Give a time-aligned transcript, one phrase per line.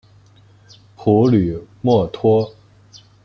[0.97, 2.55] 普吕默托。